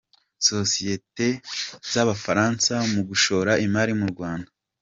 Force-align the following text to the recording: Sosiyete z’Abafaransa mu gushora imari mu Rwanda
Sosiyete 0.47 1.27
z’Abafaransa 1.91 2.73
mu 2.93 3.01
gushora 3.09 3.51
imari 3.65 3.93
mu 3.99 4.07
Rwanda 4.13 4.49